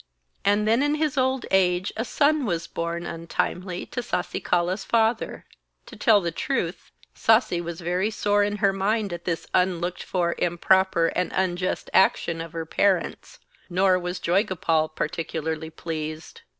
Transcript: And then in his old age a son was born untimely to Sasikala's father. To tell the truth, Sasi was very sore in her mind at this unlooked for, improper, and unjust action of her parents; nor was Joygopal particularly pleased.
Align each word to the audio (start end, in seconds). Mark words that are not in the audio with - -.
And 0.43 0.67
then 0.67 0.81
in 0.81 0.95
his 0.95 1.15
old 1.15 1.45
age 1.51 1.93
a 1.95 2.03
son 2.03 2.43
was 2.43 2.65
born 2.65 3.05
untimely 3.05 3.85
to 3.85 4.01
Sasikala's 4.01 4.83
father. 4.83 5.45
To 5.85 5.95
tell 5.95 6.21
the 6.21 6.31
truth, 6.31 6.89
Sasi 7.13 7.61
was 7.63 7.81
very 7.81 8.09
sore 8.09 8.41
in 8.43 8.55
her 8.65 8.73
mind 8.73 9.13
at 9.13 9.25
this 9.25 9.45
unlooked 9.53 10.01
for, 10.01 10.33
improper, 10.39 11.09
and 11.09 11.31
unjust 11.35 11.87
action 11.93 12.41
of 12.41 12.53
her 12.53 12.65
parents; 12.65 13.37
nor 13.69 13.99
was 13.99 14.17
Joygopal 14.19 14.95
particularly 14.95 15.69
pleased. 15.69 16.41